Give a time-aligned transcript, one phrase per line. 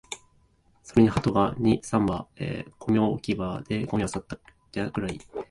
[0.81, 2.27] それに鳩が二、三羽、
[2.79, 4.35] ゴミ置き場でゴミを漁って
[4.81, 5.19] いたくらい